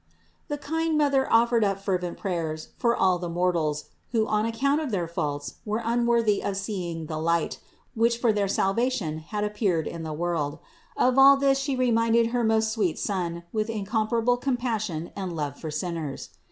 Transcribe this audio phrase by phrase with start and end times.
[0.47, 4.89] The kind Mother offered up fervent prayers for all the mortals, who on account of
[4.89, 7.59] their faults were unworthy of seeing the light,
[7.93, 10.57] which for their salvation had ap peared in the world;
[10.97, 15.69] of all this She reminded her most sweet Son with incomparable compassion and love for
[15.69, 16.29] sinners.